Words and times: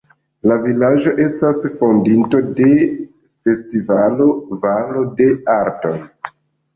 La 0.51 0.55
vilaĝo 0.61 1.11
estas 1.25 1.59
fondinto 1.81 2.39
de 2.59 2.69
festivalo 3.49 4.25
Valo 4.65 5.05
de 5.21 5.29
Artoj. 5.57 5.93